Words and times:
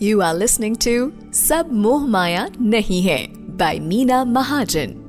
You 0.00 0.22
are 0.22 0.34
listening 0.34 0.74
to 0.82 1.14
Sab 1.30 1.70
Moh 1.70 2.00
Maya 2.00 2.50
Nahi 2.58 2.98
Hai 3.06 3.28
by 3.54 3.78
Meena 3.78 4.26
Mahajan. 4.26 5.03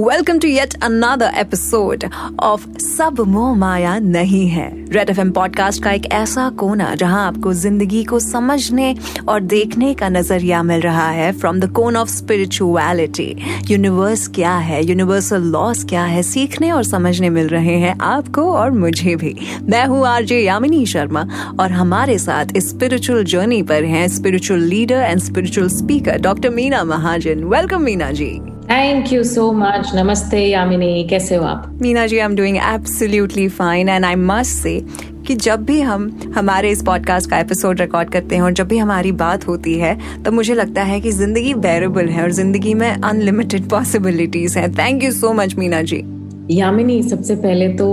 Welcome 0.00 0.38
to 0.38 0.48
yet 0.48 0.74
another 0.82 1.32
episode 1.36 2.04
of 2.40 2.78
Sab 2.78 3.16
Moh 3.20 3.54
Maya 3.54 3.98
नहीं 3.98 4.48
है 4.48 4.92
red 4.92 5.10
F 5.10 5.20
M 5.20 5.30
पॉडकास्ट 5.30 5.82
का 5.84 5.92
एक 5.92 6.06
ऐसा 6.12 6.50
कोना 6.50 6.94
जहाँ 6.94 7.26
आपको 7.26 7.52
ज़िंदगी 7.52 8.04
को 8.04 8.18
समझने 8.18 8.96
और 9.28 9.40
देखने 9.40 9.94
का 9.94 10.08
नज़रिया 10.08 10.62
मिल 10.62 10.80
रहा 10.80 11.10
है 11.10 11.32
from 11.32 11.60
the 11.60 11.70
cone 11.70 11.96
of 11.96 12.08
spirituality 12.08 13.36
universe 13.70 14.28
क्या 14.28 14.56
है? 14.56 14.84
यूनिवर्सल 14.86 15.42
लॉस 15.42 15.84
क्या 15.84 16.04
है? 16.04 16.22
सीखने 16.22 16.70
और 16.70 16.84
समझने 16.84 17.30
मिल 17.30 17.48
रहे 17.48 17.76
हैं 17.76 17.98
आपको 18.00 18.42
और 18.42 18.70
मुझे 18.70 19.16
भी। 19.16 19.36
मैं 19.62 19.86
हूँ 19.86 20.06
आरजे 20.06 20.40
यामिनी 20.40 20.86
शर्मा 20.86 21.28
और 21.60 21.72
हमारे 21.72 22.18
साथ 22.18 22.56
इस 22.56 22.70
स्पिरिचुअल 22.70 23.24
जर्नी 23.24 23.62
पर 23.62 23.84
हैं 23.84 24.08
spiritual 24.08 24.60
leader 24.60 25.00
and 25.00 25.20
spiritual 25.20 25.68
speaker 25.68 26.18
doctor 26.18 26.50
Meena 26.50 26.84
Mahajan 26.84 27.44
welcome 27.44 27.82
Meena 27.82 28.10
ji. 28.12 28.49
Thank 28.70 29.12
you 29.12 29.24
so 29.24 29.52
much 29.52 29.90
नमस्ते 29.94 30.40
यामिनी 30.46 31.06
कैसे 31.10 31.34
हो 31.34 31.44
आप? 31.44 31.78
Meena 31.82 32.06
ji 32.06 32.18
I 32.18 32.24
am 32.24 32.36
doing 32.36 32.56
absolutely 32.56 33.48
fine 33.48 33.88
and 33.88 34.04
I 34.04 34.14
must 34.14 34.50
say 34.50 34.84
कि 35.26 35.34
जब 35.34 35.64
भी 35.64 35.80
हम 35.80 36.20
हमारे 36.36 36.70
इस 36.70 36.82
पॉडकास्ट 36.82 37.30
का 37.30 37.38
एपिसोड 37.38 37.80
रिकॉर्ड 37.80 38.10
करते 38.10 38.34
हैं 38.34 38.42
और 38.42 38.52
जब 38.52 38.68
भी 38.68 38.78
हमारी 38.78 39.12
बात 39.12 39.48
होती 39.48 39.74
है 39.74 40.22
तो 40.22 40.32
मुझे 40.32 40.54
लगता 40.54 40.82
है 40.82 41.00
कि 41.00 41.10
ज़िंदगी 41.10 41.54
बेरेबल 41.54 42.06
है 42.06 42.22
और 42.22 42.30
ज़िंदगी 42.30 42.74
में 42.74 42.90
अनलिमिटेड 42.90 43.68
पॉसिबिलिटीज 43.68 44.56
हैं। 44.56 44.72
Thank 44.74 45.04
you 45.04 45.12
so 45.12 45.32
much 45.32 45.54
Meena 45.56 45.82
ji. 45.82 46.02
Yamini 46.50 47.02
सबसे 47.02 47.34
पहले 47.34 47.68
तो 47.68 47.90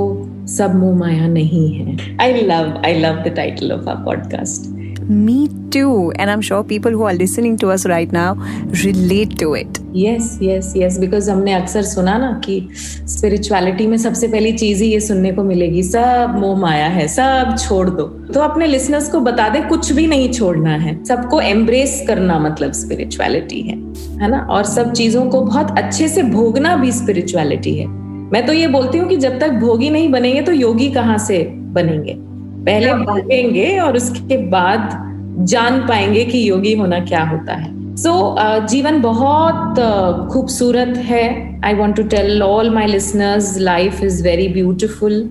सब 0.47 0.75
मुँह 0.75 0.99
माया 0.99 1.27
नहीं 1.27 1.73
है। 1.73 2.17
I 2.21 2.33
love 2.33 2.81
I 2.85 2.93
love 2.93 3.23
the 3.27 3.33
title 3.35 3.71
of 3.71 3.89
our 3.89 4.05
podcast 4.05 4.77
Me 5.07 5.56
too. 5.71 6.11
And 6.15 6.31
I'm 6.31 6.41
sure 6.41 6.63
people 6.63 6.91
who 6.91 7.03
are 7.03 7.13
listening 7.13 7.57
to 7.57 7.71
us 7.71 7.85
right 7.85 8.11
now 8.11 8.33
relate 8.83 9.37
to 9.39 9.53
it. 9.53 9.79
Yes, 9.93 10.37
yes, 10.41 10.75
yes. 10.75 10.97
Because 10.97 11.29
हमने 11.29 11.53
अक्सर 11.53 11.83
सुना 11.83 12.17
ना 12.17 12.31
कि 12.45 12.59
स्पिरिचुअलिटी 12.73 13.87
में 13.87 13.97
सबसे 13.97 14.27
पहली 14.27 14.51
चीज़ 14.53 14.83
ही 14.83 14.89
ये 14.91 14.99
सुनने 14.99 15.31
को 15.31 15.43
मिलेगी 15.43 15.83
सब 15.83 16.35
मोह 16.39 16.57
माया 16.59 16.87
है 16.87 17.07
सब 17.07 17.55
छोड़ 17.59 17.89
दो 17.89 18.03
तो 18.33 18.39
अपने 18.39 18.67
लिसनर्स 18.67 19.09
को 19.11 19.19
बता 19.19 19.47
दे 19.49 19.61
कुछ 19.69 19.91
भी 19.91 20.07
नहीं 20.07 20.31
छोड़ना 20.33 20.75
है 20.77 21.03
सबको 21.05 21.41
एम्ब्रेस 21.41 22.03
करना 22.07 22.39
मतलब 22.39 22.71
स्पिरिचुअलिटी 22.81 23.61
है 23.61 23.77
है 24.21 24.29
ना 24.31 24.45
और 24.49 24.63
सब 24.65 24.91
चीज़ों 24.93 25.25
को 25.29 25.41
बहुत 25.41 25.77
अच्छे 25.77 26.07
से 26.07 26.23
भोगना 26.35 26.75
भी 26.75 26.91
स्पिरिचुअलिटी 26.91 27.75
है 27.77 27.87
मैं 28.31 28.45
तो 28.45 28.53
ये 28.53 28.67
बोलती 28.67 28.97
हूँ 28.97 29.09
कि 29.09 29.17
जब 29.17 29.39
तक 29.39 29.51
भोगी 29.59 29.89
नहीं 29.89 30.09
बनेंगे 30.11 30.41
तो 30.41 30.51
योगी 30.51 30.89
कहाँ 30.91 31.17
से 31.17 31.43
बनेंगे 31.73 32.15
पहले 32.65 32.93
भोगेंगे 32.93 33.77
और 33.79 33.95
उसके 33.97 34.37
बाद 34.47 35.06
जान 35.39 35.79
पाएँगे 35.79 36.25
कि 36.25 36.49
योगी 36.49 36.75
होना 36.75 36.99
क्या 36.99 37.23
होता 37.23 37.53
है। 37.53 37.95
सो 37.95 38.09
so, 38.09 38.43
uh, 38.43 38.67
जीवन 38.67 39.01
बहुत 39.01 39.79
uh, 39.79 40.33
खूबसूरत 40.33 40.97
है। 40.97 41.61
I 41.65 41.73
want 41.73 41.95
to 41.95 42.03
tell 42.03 42.43
all 42.43 42.69
my 42.69 42.87
listeners 42.87 43.57
life 43.57 44.03
is 44.03 44.23
very 44.23 44.47
beautiful 44.47 45.29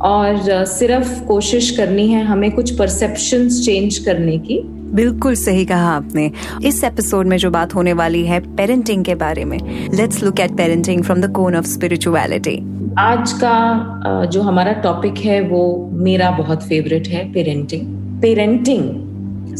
और 0.00 0.34
uh, 0.36 0.64
सिर्फ़ 0.64 1.24
कोशिश 1.24 1.70
करनी 1.70 2.08
है 2.08 2.24
हमें 2.24 2.50
कुछ 2.50 2.78
परसेप्शन 2.78 3.48
चेंज 3.48 3.98
करने 3.98 4.38
की। 4.38 4.60
बिल्कुल 4.94 5.34
सही 5.34 5.64
कहा 5.64 5.92
आपने। 5.92 6.30
इस 6.64 6.84
एपिसोड 6.84 7.26
में 7.26 7.36
जो 7.36 7.50
बात 7.50 7.74
होने 7.74 7.92
वाली 7.92 8.24
है 8.24 8.40
पेरेंटिंग 8.56 9.04
के 9.04 9.14
बारे 9.14 9.44
में। 9.44 9.88
Let's 9.94 10.22
look 10.22 10.40
at 10.40 10.50
parenting 10.50 11.04
from 11.04 11.20
the 11.20 11.32
cone 11.32 11.56
of 11.56 11.64
spirituality 11.64 12.62
आज 12.98 13.32
का 13.32 14.26
जो 14.26 14.42
हमारा 14.42 14.72
टॉपिक 14.72 15.18
है 15.18 15.40
वो 15.40 15.90
मेरा 15.92 16.30
बहुत 16.30 16.62
फेवरेट 16.62 17.08
है 17.08 17.32
पेरेंटिंग 17.32 17.82
पेरेंटिंग 18.22 19.07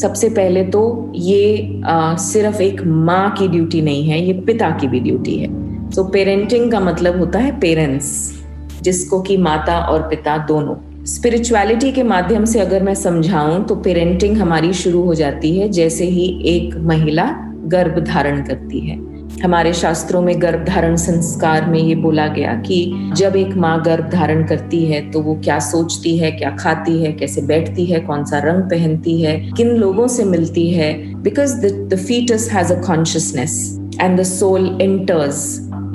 सबसे 0.01 0.29
पहले 0.29 0.65
तो 0.65 1.13
ये 1.15 1.83
आ, 1.87 2.17
सिर्फ़ 2.17 2.63
एक 2.63 2.83
माँ 2.87 3.31
की 3.31 3.49
ड्यूटी 3.49 3.81
नहीं 3.83 4.05
है 4.09 4.21
ये 4.27 4.33
पिता 4.33 4.71
की 4.71 4.89
भी 4.89 5.01
ड्यूटी 5.01 5.35
है। 5.39 5.49
तो 5.91 6.05
पेरेंटिंग 6.05 6.71
का 6.73 6.81
मतलब 6.81 7.19
होता 7.19 7.39
है 7.39 7.59
पेरेंट्स 7.61 8.39
जिसको 8.83 9.21
कि 9.21 9.37
माता 9.37 9.79
और 9.79 10.03
पिता 10.03 10.37
दोनों। 10.39 10.75
स्पिरिचुअलिटी 11.05 11.93
के 11.93 12.03
माध्यम 12.03 12.45
से 12.45 12.61
अगर 12.61 12.83
मैं 12.83 12.95
समझाऊं 12.95 13.63
तो 13.63 13.75
पेरेंटिंग 13.77 14.37
हमारी 14.37 14.73
शुरू 14.73 15.03
हो 15.03 15.15
जाती 15.15 15.59
है 15.59 15.69
जैसे 15.69 16.05
ही 16.05 16.27
एक 16.47 16.77
महिला 16.77 17.25
गर्भ 17.65 17.99
धारण 18.05 18.43
करती 18.43 18.81
है। 18.81 19.08
हमारे 19.43 19.73
शास्त्रों 19.73 20.21
में 20.23 20.43
गर्भ 20.43 20.65
धारण 20.65 20.97
संस्कार 20.97 21.67
में 21.67 21.79
ये 21.79 21.95
बोला 21.95 22.27
गया 22.27 22.55
कि 22.55 23.11
जब 23.17 23.37
एक 23.37 23.55
माँ 23.55 23.83
गर्भ 23.83 24.09
धारण 24.11 24.47
करती 24.47 24.85
है 24.87 25.01
तो 25.11 25.21
वो 25.21 25.35
क्या 25.45 25.59
सोचती 25.59 26.17
है, 26.19 26.31
क्या 26.31 26.51
खाती 26.51 27.03
है, 27.03 27.13
कैसे 27.13 27.43
बैठती 27.43 27.87
है, 27.87 28.01
कौन 28.01 28.25
सा 28.25 28.39
रंग 28.39 28.63
पहनती 28.63 29.21
है, 29.23 29.37
किन 29.51 29.69
लोगों 29.69 30.07
से 30.09 30.25
मिलती 30.25 30.69
है 30.71 30.93
because 31.23 31.55
the 31.67 31.99
foetus 31.99 32.49
has 32.53 32.73
a 32.73 32.81
consciousness 32.83 33.79
and 34.01 34.19
the 34.21 34.23
soul 34.23 34.79
enters 34.83 35.45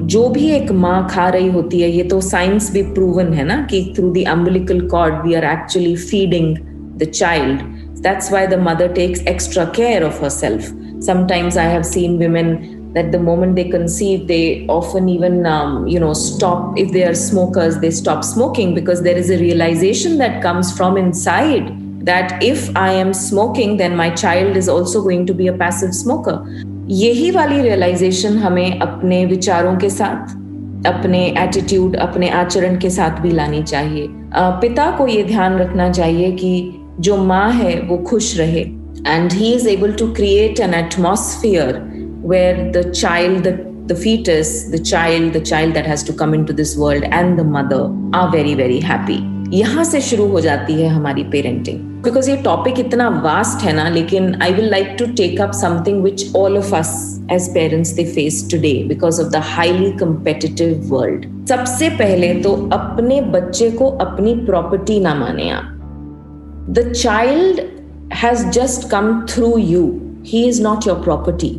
जो 0.04 0.28
भी 0.30 0.50
एक 0.52 0.72
माँ 0.72 1.08
खा 1.12 1.28
रही 1.30 1.50
होती 1.50 1.82
है, 1.82 1.90
ये 1.90 2.04
तो 2.04 2.22
साइंस 2.22 2.72
भी 2.72 2.82
प्रूवन 2.94 3.34
है 3.34 3.44
ना 3.44 3.62
कि 3.72 3.94
through 3.98 4.12
the 4.12 4.24
umbilical 4.28 4.88
cord 4.88 5.26
we 5.26 5.34
are 5.34 5.46
actually 5.46 5.96
feeding 5.96 6.56
the 7.00 7.10
child 7.14 7.62
that's 8.04 8.32
why 8.34 8.48
the 8.48 8.60
mother 8.62 8.94
takes 8.94 9.28
extra 9.28 9.66
care 9.76 10.04
of 10.04 10.24
herself 10.30 10.72
sometimes 11.06 11.58
i 11.58 11.64
have 11.64 11.86
seen 11.86 12.18
women 12.18 12.50
that 12.95 13.13
the 13.13 13.19
moment 13.19 13.55
they 13.55 13.69
conceive 13.69 14.27
they 14.29 14.67
often 14.69 15.09
even 15.09 15.45
um, 15.47 15.87
you 15.87 16.01
know 16.01 16.13
stop 16.15 16.79
if 16.79 16.93
they 16.93 17.05
are 17.05 17.15
smokers 17.15 17.79
they 17.79 17.91
stop 17.91 18.25
smoking 18.25 18.75
because 18.75 19.03
there 19.03 19.17
is 19.17 19.31
a 19.31 19.39
realization 19.39 20.19
that 20.19 20.43
comes 20.43 20.75
from 20.77 20.97
inside 20.97 21.69
that 22.05 22.43
if 22.43 22.75
i 22.77 22.91
am 22.93 23.13
smoking 23.13 23.77
then 23.77 23.95
my 23.97 24.09
child 24.11 24.57
is 24.57 24.69
also 24.69 25.03
going 25.03 25.27
to 25.27 25.35
be 25.35 25.49
a 25.49 25.57
passive 25.65 25.95
smoker 25.95 26.39
यही 26.91 27.31
वाली 27.31 27.61
realisation 27.63 28.37
हमें 28.39 28.79
अपने 28.81 29.25
विचारों 29.27 29.77
के 29.79 29.89
साथ 29.91 30.87
अपने 30.87 31.19
attitude 31.39 31.97
अपने 31.97 32.29
आचरण 32.31 32.79
के 32.81 32.91
साथ 32.91 33.21
भी 33.23 33.31
लानी 33.31 33.63
चाहिए 33.63 34.07
पिता 34.63 34.91
को 34.99 35.07
ये 35.07 35.23
ध्यान 35.25 35.59
रखना 35.59 35.91
चाहिए 35.93 36.31
कि 36.37 36.53
जो 37.01 37.17
माँ 37.25 37.51
है 37.53 37.79
वो 37.89 37.97
खुश 38.09 38.37
रहे 38.39 38.61
and 39.07 39.33
he 39.33 39.53
is 39.55 39.67
able 39.69 39.93
to 39.99 40.13
create 40.15 40.61
an 40.61 40.75
atmosphere 40.75 41.75
where 42.24 42.72
the 42.72 42.84
child, 42.94 43.44
the, 43.44 43.54
the 43.86 43.96
fetus, 43.96 44.66
the 44.66 44.80
child, 44.80 45.34
the 45.34 45.42
child 45.42 45.74
that 45.74 45.86
has 45.86 46.04
to 46.04 46.14
come 46.14 46.34
into 46.34 46.54
this 46.54 46.76
world 46.78 47.04
and 47.04 47.38
the 47.38 47.44
mother 47.46 47.84
are 48.14 48.30
very, 48.32 48.56
very 48.56 48.80
happy. 48.82 49.20
यहाँ 49.54 49.84
से 49.84 50.00
शुरू 50.02 50.28
हो 50.28 50.40
जाती 50.42 50.74
है 50.74 50.88
हमारी 50.90 51.24
parenting 51.32 51.80
because 52.04 52.30
ये 52.30 52.36
topic 52.44 52.80
इतना 52.80 53.08
vast 53.24 53.64
है 53.66 53.74
ना 53.74 53.88
लेकिन 53.90 54.34
I 54.44 54.54
will 54.54 54.70
like 54.70 54.96
to 55.00 55.06
take 55.18 55.42
up 55.42 55.52
something 55.54 56.02
which 56.04 56.36
all 56.36 56.58
of 56.58 56.74
us 56.76 56.94
as 57.32 57.50
parents 57.54 57.92
they 57.96 58.06
face 58.06 58.48
today 58.52 58.74
because 58.88 59.22
of 59.22 59.30
the 59.32 59.42
highly 59.50 59.92
competitive 60.00 60.88
world 60.94 61.26
सबसे 61.50 61.90
पहले 62.00 62.34
तो 62.42 62.54
अपने 62.74 63.20
बच्चे 63.36 63.70
को 63.72 63.90
अपनी 64.08 64.36
प्रॉपर्टी 64.46 65.00
ना 65.00 65.14
माने 65.16 65.50
आप. 65.50 65.70
The 66.70 66.92
child 66.92 67.62
has 68.24 68.48
just 68.60 68.90
come 68.90 69.26
through 69.30 69.58
you 69.58 69.86
he 70.26 70.44
is 70.48 70.62
not 70.64 70.88
your 70.88 71.02
property 71.04 71.56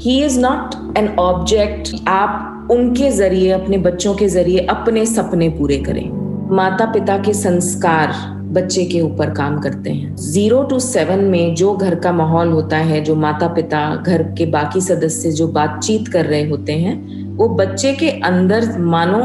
he 0.00 0.24
is 0.24 0.40
not 0.40 0.98
an 0.98 1.08
object 1.18 2.08
आप 2.08 2.68
उनके 2.70 3.10
ज़रिए, 3.10 3.50
अपने 3.50 3.78
बच्चों 3.78 4.14
के 4.14 4.28
ज़रिए, 4.28 4.58
अपने 4.58 5.06
सपने 5.06 5.48
पूरे 5.48 5.78
करें। 5.78 6.10
माता 6.56 6.86
पिता 6.86 7.18
के 7.18 7.34
संस्कार 7.34 8.12
बच्चे 8.52 8.84
के 8.84 9.00
ऊपर 9.00 9.30
काम 9.30 9.58
करते 9.58 9.90
हैं। 9.90 10.16
ज़ीरो 10.16 10.62
टू 10.62 10.78
सेवन 10.78 11.18
में 11.18 11.54
जो 11.54 11.72
घर 11.72 11.94
का 11.94 12.12
माहौल 12.12 12.48
होता 12.48 12.76
है, 12.76 13.00
जो 13.00 13.14
माता 13.14 13.48
पिता 13.48 13.96
घर 13.96 14.22
के 14.22 14.46
बाकी 14.46 14.80
सदस्य 14.80 15.30
जो 15.30 15.48
बातचीत 15.48 16.08
कर 16.08 16.26
रहे 16.26 16.48
होते 16.50 16.72
हैं, 16.72 17.24
वो 17.36 17.48
बच्चे 17.48 17.92
के 17.92 18.10
अंदर 18.10 18.78
मानो 18.78 19.20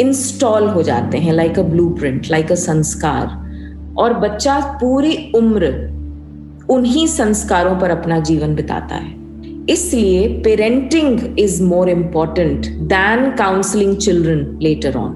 इंस्टॉल 0.00 0.68
हो 0.68 0.82
जाते 0.82 1.18
हैं 1.18 1.32
like 1.32 1.58
a 1.58 1.62
blueprint 1.90 2.26
like 2.30 2.52
a 2.52 2.54
sanskar. 2.54 3.38
और 3.98 4.14
बच्चा 4.14 4.60
पूरी 4.60 5.32
उम्र 5.34 5.72
उन्हीं 6.70 7.06
संस्कारों 7.06 7.76
पर 7.76 7.90
अपना 7.90 8.18
जीवन 8.18 8.54
बिताता 8.54 8.94
है। 8.94 9.19
इसलिए 9.68 10.28
parenting 10.28 11.38
is 11.38 11.62
more 11.62 11.90
important 11.90 12.66
than 12.66 13.30
counselling 13.30 13.96
children 13.96 14.58
later 14.62 14.96
on 14.96 15.12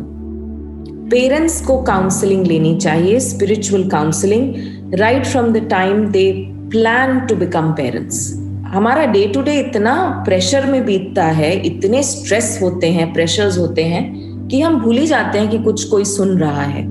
parents 1.11 1.61
को 1.67 1.83
काउंसलिंग 1.83 2.47
लेनी 2.47 2.77
चाहिए 2.77 3.21
spiritual 3.21 3.89
counselling 3.89 4.55
right 4.95 5.27
from 5.27 5.53
the 5.53 5.57
time 5.57 6.07
they 6.07 6.33
plan 6.71 7.21
to 7.21 7.37
become 7.37 7.73
parents 7.73 8.35
हमारा 8.65 9.07
डे 9.07 9.27
टू 9.27 9.43
डे 9.43 9.61
इतना 9.61 10.23
प्रेशर 10.25 10.67
में 10.67 10.87
बीतता 10.87 11.25
है, 11.25 11.67
इतने 11.67 12.03
स्ट्रेस 12.03 12.59
होते 12.63 12.87
हैं 12.87 13.13
प्रेशर्स 13.13 13.59
होते 13.59 13.85
हैं, 13.85 14.49
कि 14.49 14.61
हम 14.61 14.81
भूल 14.81 14.99
ही 14.99 15.07
जाते 15.07 15.39
हैं 15.39 15.51
कि 15.51 15.59
कुछ 15.59 15.85
कोई 15.85 16.05
सुन 16.05 16.39
रहा 16.39 16.63
है। 16.63 16.83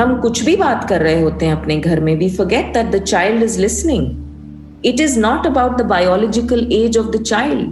हम 0.00 0.18
कुछ 0.22 0.44
भी 0.44 0.56
बात 0.56 0.88
कर 0.88 1.00
रहे 1.00 1.22
होते 1.22 1.46
हैं 1.46 1.52
अपने 1.52 1.76
घर 1.76 2.00
में 2.00 2.16
we 2.16 2.30
forget 2.30 2.74
that 2.74 2.86
the 2.86 2.96
child 2.96 3.42
is 3.42 3.60
listening 3.60 4.21
It 4.84 4.98
is 4.98 5.16
not 5.16 5.46
about 5.46 5.78
the 5.78 5.84
biological 5.84 6.60
age 6.72 6.96
of 6.96 7.12
the 7.12 7.18
child. 7.30 7.66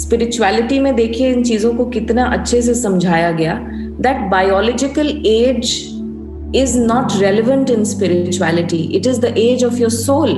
Spirituality 0.00 0.78
में 0.80 0.94
देखिए 0.96 1.32
इन 1.32 1.42
चीज़ों 1.44 1.72
को 1.74 1.84
कितना 1.86 2.24
अच्छे 2.32 2.60
से 2.62 2.74
समझाया 2.74 3.30
गया 3.30 3.54
that 4.06 4.20
biological 4.30 5.08
age 5.26 5.72
is 6.56 6.78
not 6.78 7.20
relevant 7.20 7.70
in 7.70 7.84
spirituality 7.84 8.78
it 8.96 9.06
is 9.06 9.20
the 9.20 9.34
age 9.38 9.64
of 9.64 9.76
your 9.78 9.90
soul 9.90 10.30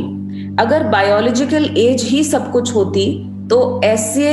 अगर 0.60 0.86
बायोलॉजिकल 0.88 1.64
एज 1.78 2.02
ही 2.04 2.22
सब 2.24 2.50
कुछ 2.52 2.74
होती 2.74 3.06
तो 3.50 3.60
ऐसे 3.84 4.32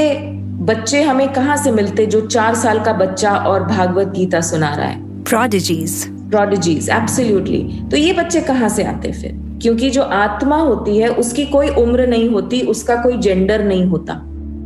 बच्चे 0.71 1.01
हमें 1.03 1.27
कहाँ 1.33 1.57
से 1.57 1.71
मिलते 1.71 2.05
जो 2.05 2.21
चार 2.27 2.55
साल 2.55 2.79
का 2.85 2.93
बच्चा 2.93 3.35
और 3.51 3.63
भागवत 3.63 4.07
गीता 4.15 4.41
सुना 4.41 4.73
रहा 4.75 4.87
है? 4.87 5.23
प्रोडिजीज 5.23 6.03
प्रोडिजीज 6.29 6.89
एब्सोल्युटली 6.89 7.61
तो 7.91 7.97
ये 7.97 8.13
बच्चे 8.13 8.41
कहाँ 8.41 8.69
से 8.69 8.83
आते 8.83 9.11
फिर? 9.11 9.48
क्योंकि 9.61 9.89
जो 9.89 10.01
आत्मा 10.01 10.57
होती 10.57 10.97
है, 10.97 11.09
उसकी 11.09 11.45
कोई 11.45 11.69
उम्र 11.69 12.07
नहीं 12.07 12.29
होती, 12.29 12.61
उसका 12.61 12.95
कोई 12.95 13.17
जेंडर 13.17 13.63
नहीं 13.63 13.85
होता, 13.85 14.13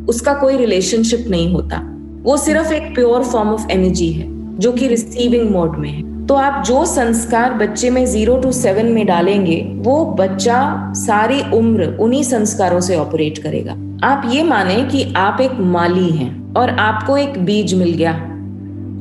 उसका 0.09 0.33
कोई 0.33 0.57
रिलेशनशिप 0.57 1.25
नहीं 1.29 1.53
होता। 1.53 1.81
वो 2.23 2.37
सिर्फ़ 2.37 2.73
एक 2.73 2.95
प्योर 2.95 3.23
फॉर्म 3.23 3.49
ऑफ़ 3.49 3.71
एनर्जी 3.71 4.11
है, 4.11 4.57
जो 4.59 4.71
कि 4.71 4.87
रिसीविंग 4.87 5.49
मोड 5.51 5.77
में 5.77 5.89
है। 5.89 6.27
तो 6.27 6.33
आप 6.33 6.63
जो 6.63 6.85
संस्कार 6.85 7.53
बच्चे 7.53 7.89
में 7.89 8.05
ज़ीरो 8.05 8.37
टू 8.37 8.51
सेवन 8.51 8.85
में 8.85 9.05
डालेंगे, 9.05 9.71
वो 9.75 10.05
बच्चा 10.05 10.93
सारी 10.95 11.41
उम्र 11.53 11.97
उन्हीं 11.99 12.23
संस्कारों 12.23 12.79
से 12.79 12.95
ऑपरेट 12.95 13.37
करेगा। 13.37 13.71
आप 14.07 14.29
ये 14.31 14.43
माने 14.43 14.75
कि 14.75 15.13
आप 15.17 15.41
एक 15.41 15.51
माली 15.53 16.09
हैं 16.09 16.53
और 16.53 16.69
आपको 16.69 17.17
एक 17.17 17.45
बीज 17.45 17.73
मिल 17.73 17.93
गया। 17.93 18.11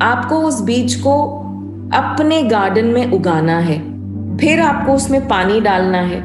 आपको 0.03 0.37
उस 0.37 0.63
बीज 0.63 0.95
को 0.95 1.23
अपने 1.95 2.43
गार्डन 2.43 2.85
में 2.85 3.13
उगाना 3.13 3.59
है। 3.59 3.92
फिर 4.41 4.61
आपको 4.61 4.93
उसमें 4.93 5.29
पानी 5.29 5.61
डालना 5.61 5.99
है। 5.99 6.21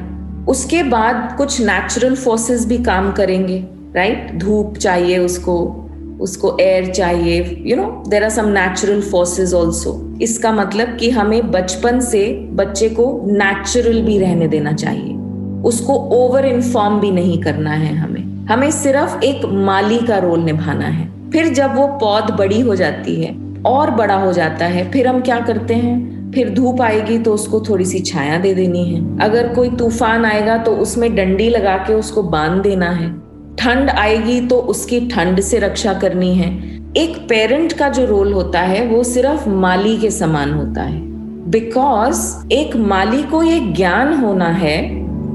उसके 0.46 0.84
बाद 0.84 1.36
कुछ 1.38 1.62
नेचुरल 1.62 2.16
फोर्सेस 2.16 2.66
भी 2.66 2.78
काम 2.78 3.12
करेंगे 3.12 3.66
राइट 3.96 4.32
धूप 4.40 4.78
चाहिए 4.78 5.18
उसको 5.18 5.84
उसको 6.22 6.58
एयर 6.62 6.86
चाहिए 6.86 7.64
you 7.66 7.76
know 7.76 8.04
there 8.08 8.24
are 8.24 8.30
some 8.30 8.48
natural 8.48 9.02
forces 9.02 9.54
also 9.54 10.18
इसका 10.22 10.52
मतलब 10.52 10.96
कि 10.96 11.10
हमें 11.10 11.52
बचपन 11.52 12.00
से 12.00 12.34
बच्चे 12.52 12.90
को 12.90 13.22
नेचुरल 13.26 14.02
भी 14.02 14.20
रहने 14.20 14.48
देना 14.48 14.74
चाहिए। 14.74 15.16
उसको 15.64 15.94
ओवर 15.94 16.46
इन्फॉर्म 16.46 17.00
भी 17.00 17.12
नहीं 17.12 17.42
करना 17.42 17.72
है 17.72 17.96
हमें। 17.96 18.48
हमें 18.48 18.72
सिर्फ़ 18.72 19.24
एक 19.24 19.46
माली 19.46 19.98
का 19.98 20.18
रोल 20.18 20.40
निभाना 20.40 20.86
है। 20.86 21.32
फिर 21.32 21.48
जब 21.54 21.76
वो 21.76 21.88
पौध 21.88 22.36
बड़ी 22.38 22.62
हो 22.62 22.76
जाती 22.76 23.24
है, 23.24 23.36
और 23.66 23.92
बड़ा 23.92 24.16
हो 24.16 24.34
जाता 24.34 24.66
है, 24.66 24.92
फिर 24.92 25.08
हम 25.08 25.22
क्या 25.22 25.40
करते 25.40 25.74
हैं? 25.74 26.17
फिर 26.38 26.50
धूप 26.54 26.82
आएगी 26.82 27.18
तो 27.18 27.34
उसको 27.34 27.60
थोड़ी 27.60 27.86
सी 27.86 28.00
छाया 28.00 28.38
दे 28.38 28.54
देनी 28.54 28.84
है। 28.86 29.00
अगर 29.20 29.48
कोई 29.54 29.70
तूफ़ान 29.70 30.26
आएगा 30.26 30.58
तो 30.58 30.72
उसमें 30.78 31.16
डंडी 31.16 31.48
लगा 31.50 31.78
के 31.78 31.94
उसको 31.94 32.24
बाँध 32.24 32.62
देना 32.64 32.90
है। 32.90 33.10
ठंड 33.58 33.90
आएगी 33.90 34.40
तो 34.42 34.58
उसकी 34.72 35.00
ठंड 35.08 35.40
से 35.42 35.60
रक्षा 35.60 35.94
करनी 35.94 36.34
है। 36.36 36.50
एक 36.98 37.18
पेरेंट 37.30 37.74
का 37.74 37.88
जो 37.90 38.06
रोल 38.06 38.34
होता 38.34 38.60
है 38.62 38.86
वो 38.88 39.02
सिर्फ़ 39.04 39.48
माली 39.50 39.98
के 39.98 40.12
समान 40.12 40.54
होता 40.54 40.84
है। 40.84 41.02
बिकॉज़ 41.50 42.54
एक 42.54 42.76
माली 42.76 43.24
को 43.24 43.42
ये 43.44 43.60
ज्ञान 43.74 44.14
होना 44.14 44.50
है 44.56 44.78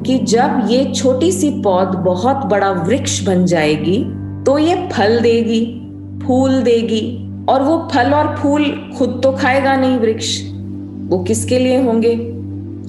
कि 0.07 0.19
जब 0.27 0.67
ये 0.69 0.85
छोटी 0.95 1.33
सी 1.33 1.51
पौध 1.65 1.99
बहुत 2.05 2.47
बड़ा 2.47 2.71
वृक्ष 2.71 3.21
बन 3.23 3.45
जाएगी 3.47 3.99
तो 4.47 4.59
ये 4.59 4.77
फल 4.93 5.21
देगी, 5.21 5.65
फूल 6.25 6.63
देगी 6.63 7.05
और 7.49 7.63
वो 7.63 7.77
फल 7.93 8.15
और 8.15 8.35
फूल 8.37 8.71
खुद 8.99 9.21
तो 9.25 9.33
खाएगा 9.33 9.77
नहीं 9.77 9.99
वृक्ष। 9.99 10.41
वो 11.13 11.23
किसके 11.25 11.59
लिए 11.59 11.83
होंगे? 11.83 12.15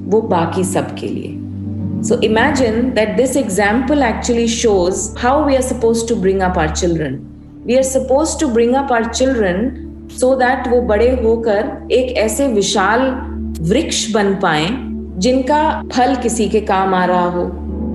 वो 0.05 0.21
बाकी 0.29 0.63
सबके 0.63 1.07
लिए। 1.07 1.39
So 2.03 2.19
imagine 2.21 2.89
that 2.95 3.15
this 3.17 3.37
example 3.37 4.03
actually 4.03 4.47
shows 4.47 5.07
how 5.19 5.45
we 5.45 5.55
are 5.55 5.61
supposed 5.63 6.07
to 6.09 6.15
bring 6.15 6.41
up 6.41 6.57
our 6.59 6.69
children 6.71 7.19
we 7.65 7.75
are 7.75 7.83
supposed 7.83 8.39
to 8.39 8.47
bring 8.49 8.73
up 8.75 8.91
our 8.93 9.05
children 9.05 10.09
so 10.11 10.33
that 10.35 10.67
वो 10.67 10.81
बड़े 10.87 11.09
होकर 11.21 11.87
एक 11.91 12.17
ऐसे 12.17 12.47
विशाल 12.47 13.01
वृक्ष 13.61 14.11
बन 14.11 14.33
पाए, 14.35 14.67
जिनका 15.17 15.61
फल 15.93 16.15
किसी 16.15 16.47
के 16.49 16.59
काम 16.61 16.93
आ 16.93 17.03
रहा 17.05 17.25
हो, 17.25 17.45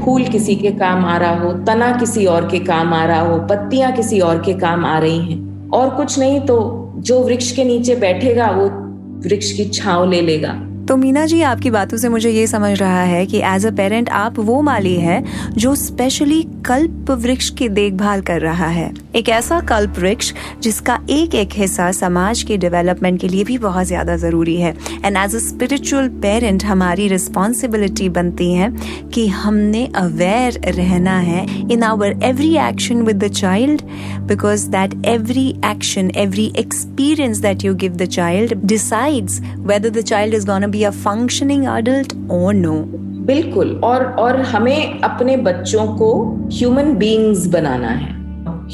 फूल 0.01 0.25
किसी 0.25 0.55
के 0.57 0.71
काम 0.73 1.05
आ 1.05 1.17
रहा 1.17 1.39
हो, 1.41 1.53
तना 1.65 1.91
किसी 1.93 2.27
और 2.27 2.49
के 2.49 2.59
काम 2.65 2.95
आ 2.95 3.05
रहा 3.05 3.21
हो, 3.21 3.39
पत्तियाँ 3.47 3.93
किसी 3.93 4.21
और 4.21 4.43
के 4.43 4.55
काम 4.55 4.85
आ 4.85 4.99
रही 4.99 5.19
हैं। 5.23 5.71
और 5.71 5.91
कुछ 5.91 6.19
नहीं 6.19 6.41
तो 6.41 6.59
जो 6.99 7.21
वृक्ष 7.21 7.51
के 7.53 7.65
नीचे 7.65 7.97
बैठेगा, 7.97 8.51
वो 8.51 8.69
वृक्ष 9.19 9.53
की 9.53 9.65
छाव 9.65 10.11
ले 10.11 10.21
लेगा। 10.21 10.53
तो 10.89 10.97
मीना 10.97 11.27
जी, 11.27 11.41
आपकी 11.43 11.71
बातों 11.71 11.97
से 11.99 12.09
मुझे 12.09 12.31
ये 12.31 12.47
समझ 12.47 12.79
रहा 12.79 13.03
है 13.03 13.27
कि 13.27 13.39
एज 13.39 13.67
अ 13.67 13.71
पेरेंट 13.71 14.09
आप 14.09 14.39
वो 14.39 14.61
माली 14.63 14.95
है 14.97 15.25
जो 15.53 15.75
स्पेशली 15.75 16.43
कल्प 16.67 17.11
वृक्ष 17.21 17.49
की 17.59 17.69
देखभाल 17.69 18.21
कर 18.23 18.41
रहा 18.41 18.67
है। 18.67 18.93
एक 19.17 19.29
ऐसा 19.29 19.61
कल्प 19.69 19.99
वृक्ष 19.99 20.33
जिसका 20.63 20.99
एक 21.11 21.35
एक 21.35 21.53
हिस्सा 21.57 21.91
समाज 21.93 22.43
के 22.43 22.57
डेवलपमेंट 22.57 23.21
के 23.21 23.29
लिए 23.29 23.45
भी 23.45 23.59
बहुत 23.59 23.87
ज़्यादा 23.87 24.17
ज़रूरी 24.17 24.57
है। 24.57 24.75
And 25.05 25.17
as 25.17 25.35
a 25.35 25.39
spiritual 25.39 26.09
parent 26.23 26.65
हमारी 26.65 27.09
रिस्पॉन्सिबिलिटी 27.09 28.09
बनती 28.09 28.53
है 28.53 28.71
कि 29.15 29.27
हमने 29.29 29.87
अवेयर 29.97 30.61
रहना 30.69 31.19
है 31.21 31.47
in 31.73 31.83
our 31.83 32.19
every 32.25 32.55
action 32.69 33.03
with 33.03 33.25
the 33.25 33.29
child 33.33 33.83
because 34.29 34.69
that 34.71 34.95
every 35.07 35.49
action 35.67 36.11
every 36.17 36.53
experience 36.59 37.39
that 37.39 37.65
you 37.65 37.75
give 37.75 37.97
the 37.97 38.09
child 38.11 38.55
decides 38.67 39.41
whether 39.41 39.91
the 39.91 40.01
child 40.03 40.35
is 40.35 40.47
gonna 40.47 40.71
be 40.71 40.83
a 40.83 40.91
functioning 40.91 41.67
adult 41.67 42.15
और 42.31 42.55
no 42.55 42.79
बिल्कुल, 43.29 43.81
और 43.85 44.05
और 44.19 44.41
हमें 44.43 45.01
अपने 45.01 45.37
बच्चों 45.37 45.87
को 45.97 46.11
ह्यूमन 46.53 46.95
बीइंग्स 46.95 47.47
बनाना 47.47 47.89
है। 47.89 48.17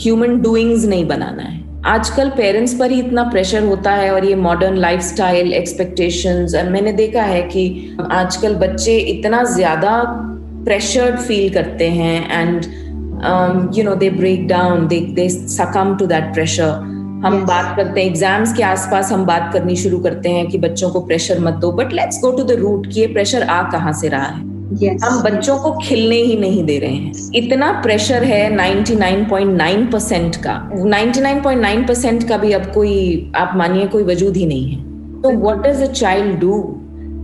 ह्यूमन 0.03 0.41
डूइंग्स 0.43 0.85
नहीं 0.85 1.07
बनाना 1.07 1.43
है। 1.43 1.63
आजकल 1.87 2.29
पेरेंट्स 2.37 2.75
पर 2.75 2.91
ही 2.91 2.99
इतना 3.01 3.23
प्रेशर 3.31 3.65
होता 3.65 3.93
है 3.93 4.13
और 4.13 4.25
ये 4.25 4.35
मॉडर्न 4.35 4.77
लाइफस्टाइल 4.77 5.53
एक्सपेक्टेशंस 5.53 6.55
और 6.55 6.69
मैंने 6.71 6.93
देखा 6.93 7.23
है 7.23 7.43
कि 7.49 7.97
आजकल 8.13 8.55
बच्चे 8.57 8.97
इतना 8.99 9.43
ज़्यादा 9.45 10.03
प्रेशर्ड 10.65 11.19
फील 11.19 11.53
करते 11.55 11.89
हैं 11.91 12.17
and 12.33 12.65
you 13.77 13.85
know 13.85 13.95
they 13.97 14.11
break 14.13 14.47
down 14.49 14.87
they 14.89 15.01
they 15.17 15.29
succumb 15.29 15.97
to 15.97 16.07
that 16.07 16.33
pressure 16.35 16.94
हम 17.25 17.35
yes. 17.35 17.47
बात 17.49 17.77
करते 17.77 18.01
हैं 18.01 18.09
एग्ज़ाम्स 18.09 18.53
के 18.53 18.63
आसपास 18.63 19.13
हम 19.13 19.25
बात 19.27 19.51
करनी 19.53 19.77
शुरू 19.77 19.99
करते 19.99 20.29
हैं 20.29 20.47
कि 20.47 20.59
बच्चों 20.59 20.91
को 20.91 21.01
प्रेशर 21.01 21.39
मत 21.41 21.55
दो 21.55 21.73
but 21.73 21.93
let's 21.93 22.21
go 22.21 22.31
to 22.31 22.43
the 22.45 22.51
root 22.51 22.87
कि 22.93 23.01
ये 23.01 23.07
प्रेशर 23.07 23.43
आ 23.43 23.71
कहाँ 23.71 23.93
से 23.93 24.09
रहा 24.09 24.25
है? 24.25 24.43
Yes. 24.75 25.05
हम 25.05 25.23
बच्चों 25.23 25.59
को 25.59 25.71
खिलने 25.83 26.17
ही 26.17 26.37
नहीं 26.37 26.65
दे 26.65 26.79
रहे 26.79 26.91
हैं। 26.91 27.13
इतना 27.35 27.73
प्रेशर 27.83 28.25
है 28.25 28.57
99.9 28.57 29.93
परसेंट 29.93 30.37
का। 30.37 30.71
99.9 30.85 31.87
परसेंट 31.89 32.29
का 32.29 32.37
भी 32.37 32.53
अब 32.53 32.71
कोई 32.73 33.33
आप 33.37 33.53
मानिए 33.57 33.87
कोई 33.87 34.03
वजूद 34.03 34.37
ही 34.37 34.47
नहीं 34.47 34.71
है। 34.73 34.83
तो 35.23 35.31
what 35.31 35.67
does 35.67 35.83
a 35.83 35.93
child 35.93 36.39
do 36.41 36.63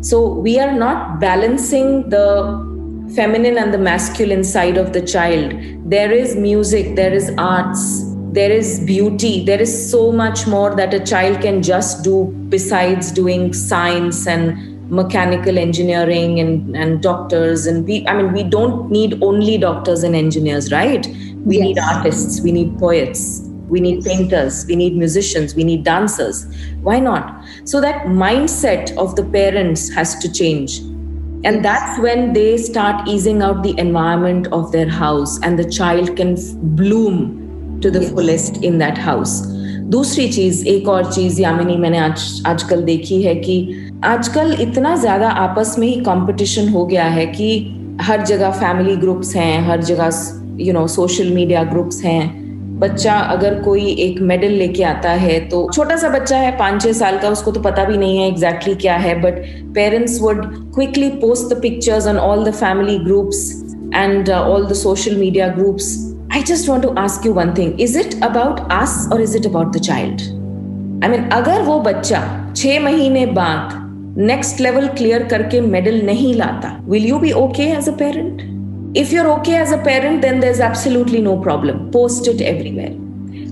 so 0.04 0.42
we 0.42 0.56
are 0.56 0.72
not 0.72 0.96
balancing 0.96 2.02
the 2.06 2.66
feminine 3.14 3.56
and 3.58 3.74
the 3.74 3.78
masculine 3.78 4.44
side 4.44 4.76
of 4.76 4.92
the 4.92 5.00
child. 5.00 5.54
There 5.94 6.12
is 6.12 6.36
music 6.36 6.94
there 6.94 7.12
is 7.12 7.30
arts. 7.38 8.09
There 8.32 8.50
is 8.52 8.80
beauty. 8.80 9.44
There 9.44 9.60
is 9.60 9.90
so 9.90 10.12
much 10.12 10.46
more 10.46 10.74
that 10.76 10.94
a 10.94 11.00
child 11.00 11.40
can 11.40 11.62
just 11.62 12.04
do 12.04 12.26
besides 12.48 13.10
doing 13.10 13.52
science 13.52 14.26
and 14.26 14.90
mechanical 14.90 15.58
engineering 15.58 16.40
and, 16.40 16.76
and 16.76 17.00
doctors 17.00 17.64
and 17.64 17.86
we 17.86 18.04
i 18.08 18.12
mean 18.12 18.32
we 18.32 18.42
don't 18.42 18.90
need 18.90 19.16
only 19.22 19.56
doctors 19.56 20.02
and 20.02 20.16
engineers 20.16 20.72
right? 20.72 21.06
We 21.44 21.58
yes. 21.58 21.64
need 21.64 21.78
artists. 21.78 22.40
We 22.40 22.52
need 22.52 22.78
poets. 22.78 23.40
We 23.68 23.80
need 23.80 24.04
painters. 24.04 24.66
We 24.66 24.76
need 24.76 24.96
musicians. 24.96 25.54
We 25.54 25.64
need 25.64 25.84
dancers. 25.84 26.44
Why 26.82 26.98
not? 26.98 27.44
So 27.64 27.80
that 27.80 28.06
mindset 28.06 28.94
of 28.98 29.16
the 29.16 29.24
parents 29.24 29.88
has 29.94 30.18
to 30.18 30.30
change. 30.30 30.80
And 31.42 31.64
that's 31.64 31.98
when 32.00 32.34
they 32.34 32.58
start 32.58 33.08
easing 33.08 33.42
out 33.42 33.62
the 33.62 33.78
environment 33.78 34.48
of 34.48 34.72
their 34.72 34.88
house 34.88 35.40
and 35.42 35.58
the 35.58 35.70
child 35.70 36.16
can 36.16 36.36
bloom 36.76 37.39
to 37.82 37.90
the 37.90 38.02
fullest 38.04 38.64
in 38.64 38.78
that 38.78 38.98
house 38.98 39.40
दूसरी 39.90 40.28
चीज़, 40.28 40.66
एक 40.66 40.88
और 40.88 41.12
चीज़, 41.12 41.40
यामिनी, 41.42 41.76
मैंने 41.76 41.98
आज, 41.98 42.42
आजकल 42.46 42.82
देखी 42.82 43.22
है 43.22 43.34
कि 43.34 43.86
आजकल 44.04 44.56
इतना 44.60 44.94
ज़्यादा 44.96 45.28
आपस 45.28 45.74
में 45.78 45.86
ही 45.86 45.94
कंपटीशन 46.00 46.68
हो 46.68 46.84
गया 46.86 47.04
है 47.04 47.26
कि 47.26 47.48
हर 48.00 48.22
जगह 48.26 48.50
फैमिली 48.50 48.96
ग्रुप्स 48.96 49.34
हैं, 49.36 49.60
हर 49.68 49.82
जगह 49.82 50.10
you 50.60 50.72
know 50.72 50.86
social 50.86 51.32
media 51.32 51.62
groups 51.64 52.02
हैं। 52.04 52.78
बच्चा 52.80 53.14
अगर 53.14 53.54
कोई 53.62 53.90
एक 54.00 54.20
मेडल 54.20 54.52
लेके 54.52 54.82
आता 54.82 55.10
है 55.22 55.38
तो 55.48 55.68
छोटा 55.72 55.96
सा 55.96 56.08
बच्चा 56.08 56.36
है, 56.36 56.56
पाँच 56.58 56.82
छह 56.82 56.92
साल 56.92 57.18
का, 57.18 57.28
उसको 57.28 57.52
तो 57.52 57.60
पता 57.60 57.84
भी 57.84 57.96
नहीं 57.96 58.18
है 58.18 58.28
एग्जैक्टली 58.28 58.72
exactly 58.72 58.82
क्या 58.82 58.96
है 58.96 59.20
but 59.22 59.42
parents 59.74 60.20
would 60.20 60.44
quickly 60.74 61.08
post 61.16 61.54
the 61.54 61.60
pictures 61.62 62.06
on 62.06 62.18
all 62.18 62.44
the 62.44 62.52
family 62.54 62.98
groups 62.98 63.42
and 63.94 64.30
all 64.30 64.66
the 64.66 64.72
social 64.72 65.16
media 65.16 65.48
groups 65.48 65.94
I 66.32 66.42
just 66.42 66.68
want 66.68 66.82
to 66.84 66.92
ask 66.96 67.24
you 67.24 67.32
one 67.32 67.54
thing. 67.54 67.78
Is 67.78 67.96
it 67.96 68.14
about 68.22 68.70
us 68.70 69.10
or 69.12 69.20
is 69.20 69.34
it 69.34 69.46
about 69.46 69.72
the 69.72 69.80
child? 69.80 70.22
I 71.02 71.08
mean, 71.08 71.28
अगर 71.32 71.62
वो 71.62 71.78
बच्चा 71.80 72.22
छह 72.56 72.80
महीने 72.84 73.26
बाद 73.40 74.16
next 74.18 74.60
level 74.60 74.88
clear 74.98 75.24
करके 75.32 75.60
medal 75.60 76.00
नहीं 76.06 76.34
लाता 76.34 76.78
will 76.88 77.06
you 77.08 77.18
be 77.18 77.32
okay 77.42 77.70
as 77.76 77.88
a 77.88 77.96
parent 78.04 78.48
if 79.00 79.12
you're 79.14 79.28
okay 79.32 79.58
as 79.64 79.72
a 79.74 79.76
parent 79.86 80.24
then 80.26 80.40
there's 80.44 80.64
absolutely 80.68 81.20
no 81.28 81.36
problem 81.46 81.86
post 81.96 82.28
it 82.32 82.40
everywhere 82.52 82.96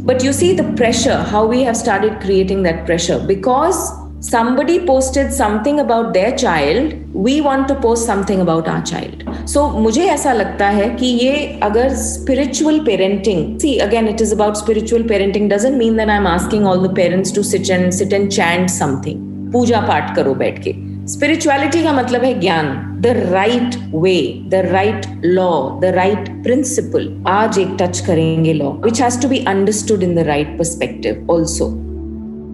But 0.09 0.25
you 0.25 0.33
see 0.33 0.55
the 0.55 0.65
pressure, 0.73 1.23
how 1.23 1.45
we 1.47 1.63
have 1.65 1.77
started 1.77 2.19
creating 2.23 2.63
that 2.63 2.87
pressure 2.87 3.19
because 3.31 3.93
somebody 4.21 4.85
posted 4.85 5.33
something 5.33 5.81
about 5.81 6.13
their 6.13 6.37
child, 6.37 6.95
we 7.15 7.41
want 7.41 7.69
to 7.69 7.75
post 7.75 8.05
something 8.05 8.41
about 8.41 8.69
our 8.69 8.83
child. 8.83 9.23
So 9.47 9.69
मुझे 9.71 10.07
ऐसा 10.11 10.33
लगता 10.33 10.69
है 10.69 10.89
कि 10.97 11.07
ये 11.07 11.61
अगर 11.63 11.95
spiritual 11.97 12.81
parenting, 12.89 13.61
see 13.61 13.79
again 13.81 14.09
it 14.09 14.21
is 14.21 14.33
about 14.33 14.57
spiritual 14.57 15.05
parenting 15.05 15.49
doesn't 15.49 15.79
mean 15.79 15.97
that 15.97 16.11
I'm 16.11 16.27
asking 16.27 16.67
all 16.67 16.81
the 16.81 16.93
parents 16.93 17.31
to 17.33 17.45
sit 17.45 17.71
and 17.71 17.95
sit 17.95 18.13
and 18.13 18.33
chant 18.33 18.71
something. 18.71 19.25
पूजा 19.53 19.81
पाठ 19.81 20.15
करो 20.17 20.35
बैठ 20.35 20.59
के 20.65 20.73
स्पिरिचुअलिटी 21.09 21.83
का 21.83 21.93
मतलब 21.93 22.25
है 22.25 22.33
ज्ञान 22.41 22.67
the 23.01 23.13
right 23.33 23.77
way 23.95 24.19
the 24.51 24.61
right 24.71 25.07
law 25.25 25.51
the 25.81 25.93
right 25.95 26.29
principle 26.43 27.09
आज 27.29 27.59
एक 27.59 27.77
टच 27.81 28.01
करेंगे 28.07 28.53
law 28.55 28.71
which 28.85 29.01
has 29.03 29.21
to 29.23 29.29
be 29.29 29.45
understood 29.55 30.03
in 30.03 30.15
the 30.15 30.27
right 30.27 30.57
perspective 30.59 31.27
also 31.31 31.75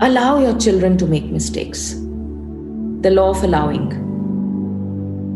allow 0.02 0.40
your 0.40 0.52
children 0.52 0.96
to 0.96 1.06
make 1.06 1.24
mistakes 1.32 1.94
the 3.00 3.06
law 3.06 3.22
of 3.22 3.44
allowing 3.44 3.90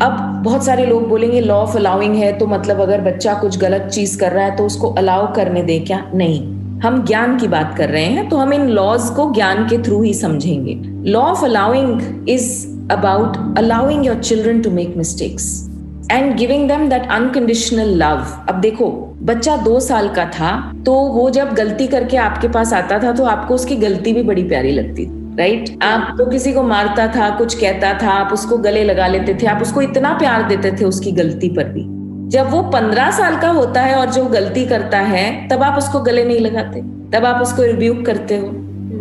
अब 0.02 0.42
बहुत 0.44 0.64
सारे 0.64 0.86
लोग 0.86 1.08
बोलेंगे 1.08 1.40
law 1.40 1.54
of 1.54 1.76
allowing 1.76 2.14
है 2.14 2.38
तो 2.38 2.46
मतलब 2.46 2.80
अगर 2.80 3.00
बच्चा 3.00 3.34
कुछ 3.34 3.58
गलत 3.58 3.90
चीज़ 3.92 4.18
कर 4.18 4.32
रहा 4.32 4.44
है 4.44 4.56
तो 4.56 4.66
उसको 4.66 4.88
अलाउ 4.88 5.34
करने 5.34 5.62
दे 5.62 5.78
क्या? 5.80 6.10
नहीं। 6.14 6.40
हम 6.80 7.04
ज्ञान 7.06 7.38
की 7.38 7.48
बात 7.48 7.74
कर 7.78 7.88
रहे 7.88 8.04
हैं 8.04 8.28
तो 8.28 8.36
हम 8.36 8.52
इन 8.52 8.68
लॉज 8.68 9.10
को 9.10 9.32
ज्ञान 9.34 9.64
के 9.64 9.78
थ्रू 9.78 10.02
ही 10.02 10.14
समझेंगे। 10.14 10.74
Law 11.10 11.20
of 11.20 11.44
allowing 11.44 12.28
is 12.28 12.66
about 12.92 13.36
allowing 13.58 14.06
your 14.06 14.22
children 14.22 14.60
to 14.60 14.70
make 14.70 14.94
mistakes. 14.96 15.67
And 16.12 16.36
giving 16.36 16.68
them 16.68 16.88
that 16.88 17.10
unconditional 17.10 17.88
love 17.94 18.24
अब 18.48 18.60
देखो, 18.60 18.90
बच्चा 19.22 19.56
दो 19.56 19.80
साल 19.80 20.08
का 20.08 20.24
था 20.24 20.50
तो 20.86 20.92
वो 20.92 21.28
जब 21.30 21.52
गलती 21.54 21.86
करके 21.86 22.16
आपके 22.16 22.48
पास 22.48 22.72
आता 22.72 22.98
था 22.98 23.12
तो 23.12 23.24
आपको 23.24 23.54
उसकी 23.54 23.76
गलती 23.76 24.12
भी 24.12 24.22
बड़ी 24.22 24.42
प्यारी 24.42 24.72
लगती 24.72 25.06
थी 25.06 25.16
राइट 25.38 25.64
right? 25.64 25.82
आप 25.84 26.14
तो 26.18 26.26
किसी 26.26 26.52
को 26.52 26.62
मारता 26.62 27.06
था, 27.06 27.28
कुछ 27.30 27.54
कहता 27.54 27.92
था, 28.02 28.10
आप 28.10 28.32
उसको 28.32 28.56
गले 28.58 28.84
लगा 28.84 29.06
लेते 29.06 29.34
थे, 29.34 29.46
आप 29.46 29.62
उसको 29.62 29.82
इतना 29.82 30.12
प्यार 30.18 30.48
देते 30.48 30.72
थे 30.72 30.84
उसकी 30.84 31.12
गलती 31.12 31.48
पर 31.48 31.64
भी। 31.64 31.84
जब 32.28 32.50
वो 32.50 32.62
पंद्रह 32.62 33.10
साल 33.10 33.38
का 33.40 33.48
होता 33.48 33.80
है 33.80 33.94
और 33.94 34.10
जो 34.10 34.24
गलती 34.24 34.64
करता 34.66 34.98
है, 34.98 35.48
तब 35.48 35.62
आप 35.62 35.78
उसको 35.78 36.00
गले 36.00 36.24
नहीं 36.24 36.40
लगाते, 36.40 36.80
तब 37.12 37.24
आप 37.24 37.42
उसको 37.42 37.62
रिव्यू 37.62 37.94
करते 38.02 38.36
हो, 38.36 38.48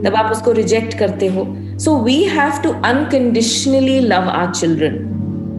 तब 0.06 0.16
आप 0.16 0.32
उसको 0.32 0.52
रिजेक्ट 0.52 0.98
करते 1.00 1.28
हो। 1.28 1.46
So 1.80 1.98
we 1.98 2.24
have 2.24 2.62
to 2.64 2.72
unconditionally 2.86 4.00
love 4.00 4.30
our 4.30 4.54
children 4.54 5.17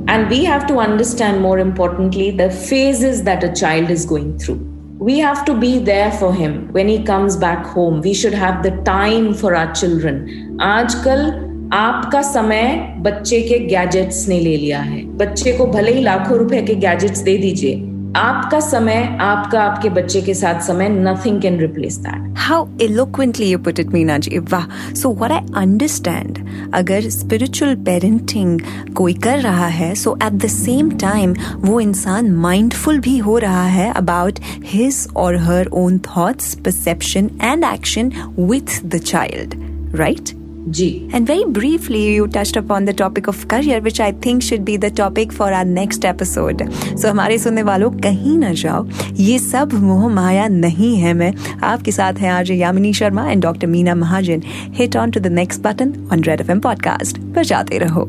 and 0.08 0.30
we 0.30 0.44
have 0.44 0.68
to 0.68 0.80
understand 0.80 1.42
more 1.42 1.60
importantly 1.60 2.30
the 2.32 2.50
phases 2.50 3.24
that 3.24 3.44
a 3.44 3.52
child 3.54 3.90
is 3.90 4.06
going 4.06 4.38
through 4.38 4.60
we 5.00 5.18
have 5.20 5.44
to 5.46 5.54
be 5.54 5.80
there 5.80 6.12
for 6.12 6.34
him 6.34 6.72
when 6.74 6.88
he 6.88 6.98
comes 7.04 7.38
back 7.38 7.66
home 7.66 8.02
we 8.02 8.14
should 8.14 8.34
have 8.34 8.62
the 8.64 8.72
time 8.84 9.34
for 9.34 9.56
our 9.56 9.74
children 9.82 10.22
आजकल 10.62 11.26
आपका 11.74 12.22
समय 12.22 12.64
बच्चे 13.02 13.42
के 13.42 13.58
gadgets 13.68 14.28
ने 14.30 14.40
ले 14.40 14.56
लिया 14.58 14.80
है 14.82 15.04
बच्चे 15.18 15.58
को 15.58 15.66
भले 15.68 15.94
ही 15.94 16.02
लाखों 16.02 16.38
रुपए 16.38 16.62
के 16.66 16.76
गैजेट्स 16.86 17.20
दे 17.30 17.38
दीजिए 17.38 17.76
आपका 18.19 18.59
समय, 18.61 19.17
आपका, 19.21 19.61
आपके 19.63 19.89
बच्चे 19.91 20.21
के 20.23 20.35
साथ 20.35 20.61
समय 20.67 20.89
nothing 20.89 21.41
can 21.43 21.59
replace 21.61 21.97
that 21.97 22.35
how 22.39 22.67
eloquently 22.83 23.51
you 23.51 23.59
put 23.59 23.81
it 23.81 23.91
Meena 23.93 24.17
ji 24.19 24.39
वाह. 24.53 24.65
सो 24.95 25.13
व्हाट 25.13 25.33
आई 25.33 25.63
अंडरस्टैंड 25.63 26.39
अगर 26.75 27.09
स्पिरिचुअल 27.11 27.75
पेरेंटिंग 27.85 28.61
कोई 28.97 29.15
कर 29.27 29.39
रहा 29.41 29.67
है 29.77 29.95
so 29.95 30.17
at 30.23 30.33
the 30.33 30.49
same 30.49 30.91
time 30.99 31.35
वो 31.65 31.79
इंसान 31.81 32.31
माइंडफुल 32.47 32.99
भी 33.07 33.17
हो 33.29 33.39
रहा 33.47 33.65
है 33.77 33.93
अबाउट 33.93 34.41
हिज 34.73 35.07
और 35.17 35.37
her 35.45 35.69
own 35.83 35.99
thoughts 36.09 36.55
perception 36.65 37.31
and 37.43 37.65
action 37.73 38.13
with 38.39 38.81
the 38.87 38.99
child 39.05 39.55
right 39.97 40.37
ji. 40.67 40.89
And 41.15 41.29
very 41.29 41.45
briefly 41.45 42.05
you 42.15 42.27
touch 42.27 42.57
upon 42.59 42.85
the 42.85 42.91
topic 42.99 43.29
of 43.29 43.47
career 43.47 43.81
which 43.81 44.01
I 44.01 44.13
think 44.27 44.43
should 44.43 44.61
be 44.61 44.77
the 44.79 44.85
topic 44.97 45.33
for 45.33 45.53
our 45.53 45.65
next 45.65 46.05
episode 46.05 46.63
so 46.71 47.09
हमारे 47.09 47.39
सुनने 47.39 47.63
वालों 47.63 47.91
कहीं 47.91 48.37
ना 48.39 48.53
जाओ 48.53 48.87
ये 49.13 49.39
सब 49.39 49.73
मोह 49.73 50.09
माया 50.09 50.47
नहीं 50.49 50.97
है 50.97 51.15
मैं। 51.15 51.33
आपके 51.63 51.93
साथ 51.93 52.13
है 52.13 52.31
आज 52.31 52.51
Yamini 52.51 52.93
Sharma 52.93 53.31
and 53.31 53.43
doctor 53.43 53.67
Meena 53.67 53.95
Mahajan. 53.95 54.43
Hit 54.75 54.97
on 54.97 55.11
to 55.11 55.21
the 55.21 55.27
next 55.27 55.63
button 55.63 55.95
on 56.13 56.25
Red 56.25 56.41
F 56.41 56.51
M 56.51 56.61
podcast 56.61 57.19
पर 57.35 57.45
जाते 57.45 57.79
रहो। 57.79 58.09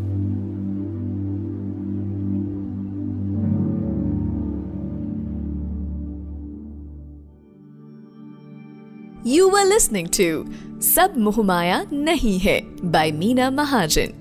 You 9.26 9.48
were 9.50 9.66
listening 9.66 10.08
to 10.14 10.28
सब 10.82 11.14
मोहमाया 11.18 11.86
नहीं 11.94 12.40
है। 12.40 12.62
बाय 12.84 13.12
मीना 13.12 13.50
महाजन 13.52 14.14